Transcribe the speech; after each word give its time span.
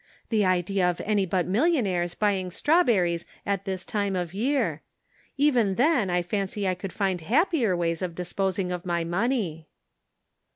The 0.29 0.43
idea 0.43 0.89
of 0.89 0.99
any 1.05 1.27
but 1.27 1.45
millionnaires 1.45 2.15
buying 2.15 2.49
strawberries 2.49 3.23
at 3.45 3.65
this 3.65 3.85
time 3.85 4.15
of 4.15 4.33
year! 4.33 4.81
Even 5.37 5.75
then 5.75 6.09
I 6.09 6.23
fancy 6.23 6.67
I 6.67 6.73
could 6.73 6.91
find 6.91 7.21
happier 7.21 7.77
ways 7.77 8.01
of 8.01 8.15
disposing 8.15 8.71
of 8.71 8.83
my 8.83 9.03
money." 9.03 9.67